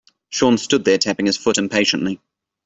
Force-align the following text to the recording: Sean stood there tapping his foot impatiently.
Sean 0.29 0.57
stood 0.57 0.83
there 0.83 0.97
tapping 0.97 1.27
his 1.27 1.37
foot 1.37 1.59
impatiently. 1.59 2.19